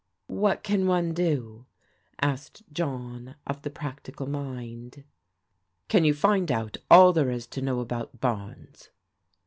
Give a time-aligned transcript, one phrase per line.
[0.25, 1.67] "What can one do?"
[2.19, 5.03] asked John of the practical mind."
[5.89, 8.89] Can you find out all there is to know about Barnes